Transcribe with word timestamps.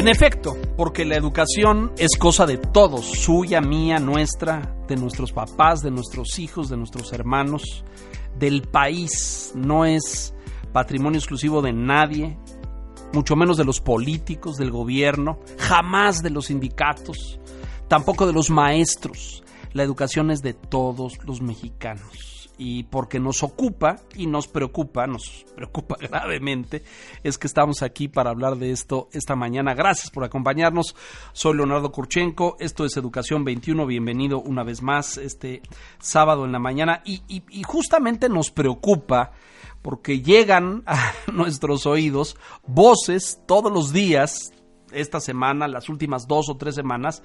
En 0.00 0.08
efecto, 0.08 0.56
porque 0.78 1.04
la 1.04 1.16
educación 1.16 1.92
es 1.98 2.16
cosa 2.18 2.46
de 2.46 2.56
todos, 2.56 3.04
suya, 3.04 3.60
mía, 3.60 3.98
nuestra, 3.98 4.74
de 4.88 4.96
nuestros 4.96 5.30
papás, 5.30 5.82
de 5.82 5.90
nuestros 5.90 6.38
hijos, 6.38 6.70
de 6.70 6.78
nuestros 6.78 7.12
hermanos, 7.12 7.84
del 8.38 8.62
país, 8.62 9.52
no 9.54 9.84
es 9.84 10.32
patrimonio 10.72 11.18
exclusivo 11.18 11.60
de 11.60 11.74
nadie, 11.74 12.38
mucho 13.12 13.36
menos 13.36 13.58
de 13.58 13.66
los 13.66 13.82
políticos, 13.82 14.56
del 14.56 14.70
gobierno, 14.70 15.38
jamás 15.58 16.22
de 16.22 16.30
los 16.30 16.46
sindicatos, 16.46 17.38
tampoco 17.86 18.26
de 18.26 18.32
los 18.32 18.48
maestros. 18.48 19.44
La 19.74 19.82
educación 19.82 20.30
es 20.30 20.40
de 20.40 20.54
todos 20.54 21.18
los 21.26 21.42
mexicanos 21.42 22.39
y 22.60 22.82
porque 22.82 23.18
nos 23.18 23.42
ocupa 23.42 23.96
y 24.14 24.26
nos 24.26 24.46
preocupa, 24.46 25.06
nos 25.06 25.46
preocupa 25.56 25.96
gravemente, 26.00 26.84
es 27.24 27.38
que 27.38 27.46
estamos 27.46 27.82
aquí 27.82 28.06
para 28.06 28.28
hablar 28.28 28.56
de 28.56 28.70
esto 28.70 29.08
esta 29.12 29.34
mañana. 29.34 29.72
Gracias 29.72 30.10
por 30.10 30.24
acompañarnos. 30.24 30.94
Soy 31.32 31.56
Leonardo 31.56 31.90
Kurchenko, 31.90 32.58
esto 32.60 32.84
es 32.84 32.98
Educación 32.98 33.44
21, 33.44 33.86
bienvenido 33.86 34.42
una 34.42 34.62
vez 34.62 34.82
más 34.82 35.16
este 35.16 35.62
sábado 36.00 36.44
en 36.44 36.52
la 36.52 36.58
mañana 36.58 37.00
y, 37.06 37.22
y, 37.28 37.62
justamente 37.62 38.28
nos 38.28 38.50
preocupa 38.50 39.32
porque 39.80 40.20
llegan 40.20 40.82
a 40.84 41.12
nuestros 41.32 41.86
oídos 41.86 42.36
voces 42.66 43.40
todos 43.46 43.72
los 43.72 43.90
días, 43.90 44.52
esta 44.92 45.20
semana, 45.20 45.68
las 45.68 45.88
últimas 45.88 46.26
dos 46.26 46.48
o 46.48 46.56
tres 46.56 46.74
semanas, 46.74 47.22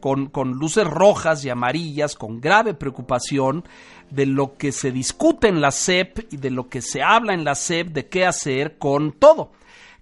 con, 0.00 0.26
con, 0.26 0.52
luces 0.52 0.86
rojas 0.86 1.44
y 1.44 1.50
amarillas, 1.50 2.14
con 2.14 2.40
grave 2.40 2.74
preocupación 2.74 3.64
de 4.10 4.26
lo 4.26 4.56
que 4.56 4.72
se 4.72 4.92
discute 4.92 5.48
en 5.48 5.60
la 5.60 5.70
SEP 5.70 6.32
y 6.32 6.36
de 6.36 6.50
lo 6.50 6.68
que 6.68 6.80
se 6.80 7.02
habla 7.02 7.34
en 7.34 7.44
la 7.44 7.54
SEP 7.54 7.88
de 7.88 8.08
qué 8.08 8.26
hacer 8.26 8.78
con 8.78 9.12
todo. 9.12 9.52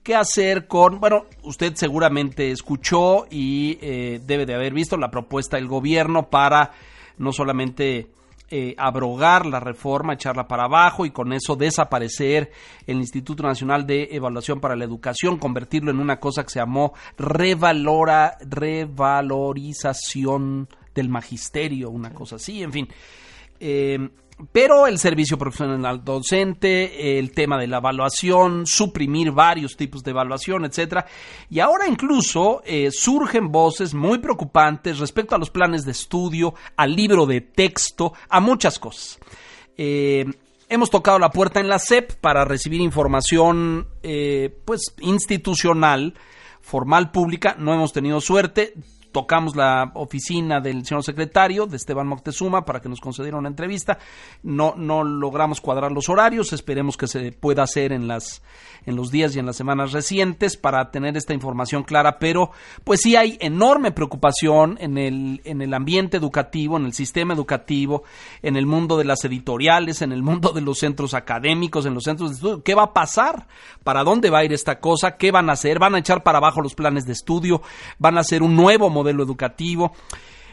¿Qué 0.03 0.15
hacer 0.15 0.69
con, 0.69 1.01
bueno, 1.01 1.27
usted 1.43 1.75
seguramente 1.75 2.51
escuchó 2.51 3.27
y 3.29 3.79
eh, 3.83 4.21
debe 4.25 4.47
de 4.47 4.55
haber 4.55 4.73
visto 4.73 4.97
la 4.97 5.11
propuesta 5.11 5.57
del 5.57 5.67
gobierno 5.67 6.31
para 6.31 6.73
no 7.19 7.33
solamente 7.33 8.09
eh, 8.51 8.75
abrogar 8.79 9.45
la 9.45 9.61
reforma, 9.61 10.15
echarla 10.15 10.49
para 10.49 10.65
abajo 10.65 11.05
y 11.05 11.11
con 11.11 11.33
eso 11.33 11.55
desaparecer 11.55 12.51
el 12.87 12.97
Instituto 12.97 13.43
Nacional 13.43 13.87
de 13.87 14.09
Evaluación 14.13 14.59
para 14.61 14.75
la 14.75 14.85
Educación, 14.85 15.39
convertirlo 15.39 15.91
en 15.91 15.99
una 15.99 16.19
cosa 16.19 16.45
que 16.45 16.51
se 16.51 16.61
llamó 16.61 16.95
revalora, 17.19 18.39
revalorización 18.41 20.69
del 20.95 21.11
magisterio, 21.11 21.91
una 21.91 22.15
cosa 22.15 22.37
así, 22.37 22.63
en 22.63 22.73
fin. 22.73 22.89
Eh, 23.61 24.09
pero 24.53 24.87
el 24.87 24.99
servicio 24.99 25.37
profesional 25.37 26.05
docente, 26.05 27.19
el 27.19 27.33
tema 27.33 27.59
de 27.59 27.67
la 27.67 27.79
evaluación, 27.79 28.67
suprimir 28.67 29.33
varios 29.33 29.77
tipos 29.77 30.05
de 30.05 30.13
evaluación, 30.13 30.65
etcétera. 30.65 31.07
Y 31.51 31.59
ahora 31.59 31.89
incluso 31.89 32.63
eh, 32.65 32.91
surgen 32.93 33.51
voces 33.51 33.95
muy 33.95 34.19
preocupantes 34.19 34.99
respecto 35.01 35.35
a 35.35 35.39
los 35.39 35.51
planes 35.51 35.85
de 35.85 35.93
estudio, 35.93 36.55
al 36.77 36.95
libro 36.95 37.27
de 37.27 37.41
texto, 37.41 38.13
a 38.29 38.41
muchas 38.41 38.79
cosas. 38.79 39.19
Eh, 39.77 40.25
hemos 40.69 40.91
tocado 40.91 41.19
la 41.19 41.31
puerta 41.31 41.59
en 41.59 41.69
la 41.69 41.81
SEP 41.81 42.13
para 42.21 42.45
recibir 42.45 42.81
información, 42.81 43.89
eh, 44.05 44.57
pues, 44.65 44.95
institucional, 45.01 46.15
formal, 46.61 47.11
pública. 47.11 47.57
No 47.59 47.75
hemos 47.75 47.93
tenido 47.93 48.21
suerte 48.21 48.75
tocamos 49.13 49.57
la 49.57 49.93
oficina 49.95 50.61
del 50.61 50.85
señor 50.85 51.03
secretario 51.03 51.67
de 51.67 51.77
Esteban 51.77 52.07
Moctezuma 52.07 52.65
para 52.65 52.81
que 52.81 52.89
nos 52.89 53.01
concediera 53.01 53.39
una 53.39 53.49
entrevista. 53.49 53.99
No, 54.43 54.75
no 54.77 55.05
logramos 55.05 55.61
cuadrar 55.61 55.93
los 55.93 56.09
horarios, 56.09 56.53
esperemos 56.53 56.97
que 56.97 57.07
se 57.07 57.33
pueda 57.33 57.63
hacer 57.63 57.93
en 57.93 58.09
las 58.09 58.43
en 58.87 58.97
los 58.97 59.11
días 59.11 59.37
y 59.37 59.39
en 59.39 59.47
las 59.47 59.57
semanas 59.57 59.93
recientes 59.93 60.57
para 60.57 60.91
tener 60.91 61.17
esta 61.17 61.35
información 61.35 61.83
clara, 61.83 62.19
pero 62.19 62.51
pues 62.85 63.01
sí 63.03 63.17
hay 63.17 63.37
enorme 63.41 63.93
preocupación 63.93 64.79
en 64.81 64.97
el, 64.97 65.43
en 65.45 65.61
el 65.61 65.75
ambiente 65.75 66.17
educativo, 66.17 66.79
en 66.79 66.87
el 66.87 66.95
sistema 66.95 67.35
educativo, 67.35 68.05
en 68.43 68.57
el 68.57 68.67
mundo 68.67 68.97
de 68.97 69.05
las 69.05 69.25
editoriales, 69.25 70.01
en 70.01 70.13
el 70.13 70.23
mundo 70.23 70.53
de 70.53 70.63
los 70.63 70.79
centros 70.79 71.13
académicos, 71.13 71.85
en 71.85 71.95
los 71.95 72.05
centros 72.05 72.31
de 72.31 72.37
estudio. 72.37 72.63
¿Qué 72.63 72.75
va 72.75 72.85
a 72.85 72.93
pasar? 72.95 73.47
¿Para 73.85 74.05
dónde 74.05 74.31
va 74.31 74.39
a 74.39 74.45
ir 74.45 74.53
esta 74.53 74.81
cosa? 74.81 75.17
¿Qué 75.17 75.31
van 75.31 75.51
a 75.51 75.53
hacer? 75.53 75.79
¿Van 75.79 75.95
a 75.95 75.99
echar 75.99 76.23
para 76.23 76.39
abajo 76.39 76.63
los 76.63 76.75
planes 76.75 77.05
de 77.05 77.13
estudio? 77.13 77.61
¿Van 77.99 78.17
a 78.17 78.21
hacer 78.21 78.43
un 78.43 78.57
nuevo 78.57 78.89
modelo 78.99 79.23
educativo? 79.23 79.93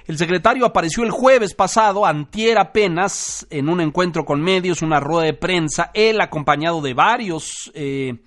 El 0.08 0.18
secretario 0.18 0.66
apareció 0.66 1.04
el 1.04 1.10
jueves 1.10 1.56
pasado, 1.56 2.06
antier 2.06 2.60
apenas, 2.60 3.48
en 3.50 3.70
un 3.70 3.82
encuentro 3.82 4.24
con 4.24 4.40
medios, 4.40 4.84
una 4.84 5.00
rueda 5.00 5.26
de 5.26 5.34
prensa, 5.34 5.90
él 5.96 6.22
acompañado 6.22 6.80
de 6.82 6.94
varios 6.94 7.72
eh, 7.74 8.18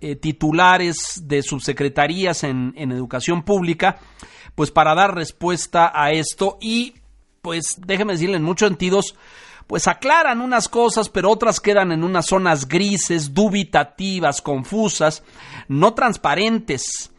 eh, 0.00 0.16
titulares 0.16 1.22
de 1.24 1.42
subsecretarías 1.42 2.42
en, 2.42 2.74
en 2.76 2.90
educación 2.90 3.44
pública, 3.44 4.00
pues 4.56 4.72
para 4.72 4.96
dar 4.96 5.14
respuesta 5.14 5.92
a 5.94 6.10
esto 6.10 6.58
y 6.60 6.94
pues 7.40 7.76
déjeme 7.78 8.14
decirle 8.14 8.36
en 8.36 8.42
muchos 8.42 8.68
sentidos, 8.68 9.14
pues 9.68 9.86
aclaran 9.86 10.40
unas 10.40 10.68
cosas, 10.68 11.08
pero 11.08 11.30
otras 11.30 11.60
quedan 11.60 11.92
en 11.92 12.02
unas 12.02 12.26
zonas 12.26 12.66
grises, 12.66 13.32
dubitativas, 13.32 14.42
confusas, 14.42 15.22
no 15.68 15.94
transparentes. 15.94 17.11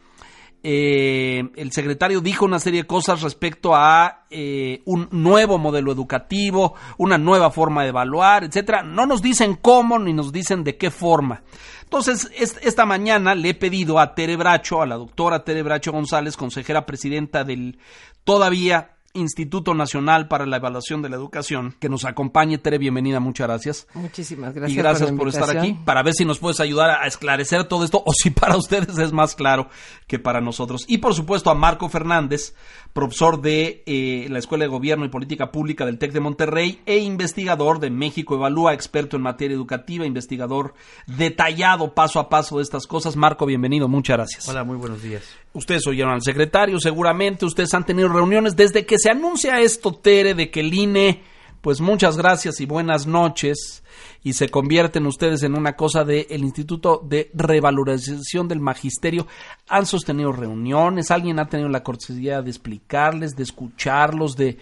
Eh, 0.66 1.50
el 1.56 1.72
secretario 1.72 2.22
dijo 2.22 2.46
una 2.46 2.58
serie 2.58 2.82
de 2.82 2.86
cosas 2.86 3.20
respecto 3.20 3.76
a 3.76 4.24
eh, 4.30 4.80
un 4.86 5.08
nuevo 5.10 5.58
modelo 5.58 5.92
educativo, 5.92 6.74
una 6.96 7.18
nueva 7.18 7.50
forma 7.50 7.82
de 7.82 7.90
evaluar, 7.90 8.44
etcétera. 8.44 8.82
No 8.82 9.04
nos 9.04 9.20
dicen 9.20 9.58
cómo 9.60 9.98
ni 9.98 10.14
nos 10.14 10.32
dicen 10.32 10.64
de 10.64 10.78
qué 10.78 10.90
forma. 10.90 11.42
Entonces, 11.82 12.30
es, 12.34 12.58
esta 12.62 12.86
mañana 12.86 13.34
le 13.34 13.50
he 13.50 13.54
pedido 13.54 13.98
a 13.98 14.14
Tere 14.14 14.36
Bracho, 14.36 14.80
a 14.80 14.86
la 14.86 14.96
doctora 14.96 15.44
Tere 15.44 15.62
Bracho 15.62 15.92
González, 15.92 16.34
consejera 16.34 16.86
presidenta 16.86 17.44
del 17.44 17.78
todavía 18.24 18.93
Instituto 19.14 19.74
Nacional 19.74 20.26
para 20.26 20.44
la 20.44 20.56
Evaluación 20.56 21.00
de 21.00 21.08
la 21.08 21.16
Educación, 21.16 21.76
que 21.78 21.88
nos 21.88 22.04
acompañe. 22.04 22.58
Tere, 22.58 22.78
bienvenida, 22.78 23.20
muchas 23.20 23.46
gracias. 23.46 23.86
Muchísimas 23.94 24.52
gracias. 24.52 24.76
Y 24.76 24.76
gracias 24.76 25.08
por, 25.10 25.18
por 25.18 25.28
estar 25.28 25.56
aquí, 25.56 25.78
para 25.84 26.02
ver 26.02 26.14
si 26.14 26.24
nos 26.24 26.40
puedes 26.40 26.58
ayudar 26.58 26.90
a 26.90 27.06
esclarecer 27.06 27.64
todo 27.64 27.84
esto, 27.84 28.02
o 28.04 28.12
si 28.12 28.30
para 28.30 28.56
ustedes 28.58 28.98
es 28.98 29.12
más 29.12 29.34
claro 29.36 29.68
que 30.08 30.18
para 30.18 30.40
nosotros. 30.40 30.84
Y 30.88 30.98
por 30.98 31.14
supuesto 31.14 31.50
a 31.50 31.54
Marco 31.54 31.88
Fernández, 31.88 32.54
profesor 32.92 33.40
de 33.40 33.84
eh, 33.86 34.26
la 34.30 34.40
Escuela 34.40 34.64
de 34.64 34.70
Gobierno 34.70 35.04
y 35.04 35.08
Política 35.08 35.52
Pública 35.52 35.86
del 35.86 35.98
TEC 35.98 36.12
de 36.12 36.20
Monterrey 36.20 36.82
e 36.84 36.98
investigador 36.98 37.78
de 37.78 37.90
México 37.90 38.34
Evalúa, 38.34 38.74
experto 38.74 39.16
en 39.16 39.22
materia 39.22 39.54
educativa, 39.54 40.06
investigador 40.06 40.74
detallado 41.06 41.94
paso 41.94 42.18
a 42.18 42.28
paso 42.28 42.56
de 42.56 42.64
estas 42.64 42.86
cosas. 42.86 43.14
Marco, 43.16 43.46
bienvenido, 43.46 43.88
muchas 43.88 44.16
gracias. 44.16 44.48
Hola, 44.48 44.64
muy 44.64 44.76
buenos 44.76 45.02
días. 45.02 45.22
Ustedes 45.52 45.86
oyeron 45.86 46.12
al 46.12 46.22
secretario, 46.22 46.80
seguramente 46.80 47.44
ustedes 47.44 47.72
han 47.74 47.86
tenido 47.86 48.08
reuniones 48.08 48.56
desde 48.56 48.84
que 48.84 48.96
se 49.04 49.10
anuncia 49.10 49.60
esto, 49.60 49.92
Tere, 49.92 50.32
de 50.32 50.50
que 50.50 50.60
el 50.60 50.72
INE, 50.72 51.20
pues 51.60 51.82
muchas 51.82 52.16
gracias 52.16 52.58
y 52.62 52.64
buenas 52.64 53.06
noches, 53.06 53.84
y 54.22 54.32
se 54.32 54.48
convierten 54.48 55.04
ustedes 55.04 55.42
en 55.42 55.58
una 55.58 55.76
cosa 55.76 56.04
del 56.04 56.26
el 56.30 56.42
Instituto 56.42 57.02
de 57.06 57.30
Revalorización 57.34 58.48
del 58.48 58.60
Magisterio. 58.60 59.26
Han 59.68 59.84
sostenido 59.84 60.32
reuniones, 60.32 61.10
alguien 61.10 61.38
ha 61.38 61.50
tenido 61.50 61.68
la 61.68 61.82
cortesía 61.82 62.40
de 62.40 62.48
explicarles, 62.48 63.36
de 63.36 63.42
escucharlos, 63.42 64.36
de... 64.36 64.56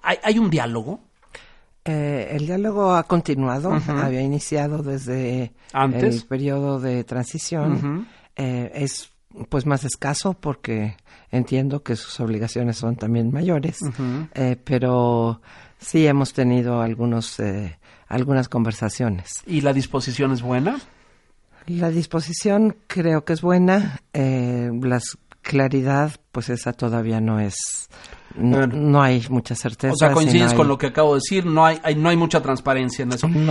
¿Hay, 0.00 0.16
hay 0.22 0.38
un 0.38 0.48
diálogo? 0.48 1.00
Eh, 1.84 2.28
el 2.30 2.46
diálogo 2.46 2.94
ha 2.94 3.02
continuado, 3.02 3.68
uh 3.68 3.74
-huh. 3.74 4.04
había 4.04 4.22
iniciado 4.22 4.82
desde 4.82 5.52
¿Antes? 5.74 6.22
el 6.22 6.26
periodo 6.26 6.80
de 6.80 7.04
transición. 7.04 7.72
Uh 7.72 7.76
-huh. 7.76 8.06
eh, 8.36 8.72
es 8.74 9.11
pues 9.48 9.66
más 9.66 9.84
escaso 9.84 10.34
porque 10.34 10.96
entiendo 11.30 11.82
que 11.82 11.96
sus 11.96 12.20
obligaciones 12.20 12.76
son 12.76 12.96
también 12.96 13.32
mayores, 13.32 13.80
uh 13.82 13.86
-huh. 13.86 14.28
eh, 14.34 14.56
pero 14.62 15.40
sí 15.78 16.06
hemos 16.06 16.32
tenido 16.32 16.80
algunos 16.80 17.40
eh, 17.40 17.78
algunas 18.08 18.48
conversaciones. 18.48 19.30
¿Y 19.46 19.62
la 19.62 19.72
disposición 19.72 20.32
es 20.32 20.42
buena? 20.42 20.78
La 21.66 21.90
disposición 21.90 22.76
creo 22.86 23.24
que 23.24 23.32
es 23.32 23.40
buena, 23.40 24.02
eh, 24.12 24.70
la 24.82 25.00
claridad 25.40 26.12
pues 26.30 26.48
esa 26.48 26.72
todavía 26.72 27.20
no 27.20 27.40
es 27.40 27.88
no, 28.36 28.66
no, 28.66 29.02
hay 29.02 29.24
mucha 29.28 29.54
certeza. 29.54 29.92
O 29.92 29.96
sea, 29.96 30.12
coincides 30.12 30.40
si 30.40 30.44
no 30.44 30.50
hay... 30.50 30.56
con 30.56 30.68
lo 30.68 30.78
que 30.78 30.86
acabo 30.86 31.14
de 31.14 31.18
decir, 31.18 31.44
no 31.44 31.66
hay, 31.66 31.78
hay, 31.82 31.94
no 31.94 32.08
hay 32.08 32.16
mucha 32.16 32.40
transparencia 32.40 33.02
en 33.02 33.12
eso. 33.12 33.28
No 33.28 33.50